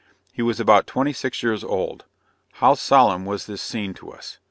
He 0.33 0.41
was 0.41 0.59
about 0.59 0.87
twenty 0.87 1.13
six 1.13 1.43
years 1.43 1.63
old. 1.63 2.05
How 2.53 2.73
solemn 2.73 3.23
was 3.23 3.45
this 3.45 3.61
scene 3.61 3.93
to 3.93 4.11
us! 4.11 4.39